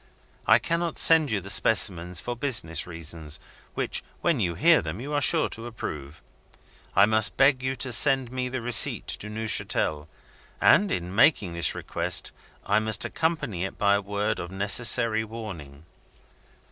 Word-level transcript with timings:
I 0.47 0.57
cannot 0.57 0.97
send 0.97 1.29
you 1.29 1.41
the 1.41 1.51
specimens 1.51 2.19
for 2.19 2.35
business 2.35 2.87
reasons, 2.87 3.39
which, 3.75 4.03
when 4.21 4.39
you 4.39 4.55
hear 4.55 4.81
them, 4.81 4.99
you 4.99 5.13
are 5.13 5.21
sure 5.21 5.47
to 5.49 5.67
approve. 5.67 6.23
I 6.95 7.05
must 7.05 7.37
beg 7.37 7.61
you 7.61 7.75
to 7.75 7.91
send 7.91 8.31
me 8.31 8.49
the 8.49 8.61
receipt 8.63 9.05
to 9.05 9.29
Neuchatel 9.29 10.07
and, 10.59 10.91
in 10.91 11.13
making 11.13 11.53
this 11.53 11.75
request, 11.75 12.31
I 12.65 12.79
must 12.79 13.05
accompany 13.05 13.63
it 13.63 13.77
by 13.77 13.93
a 13.93 14.01
word 14.01 14.39
of 14.39 14.49
necessary 14.49 15.23
warning. 15.23 15.85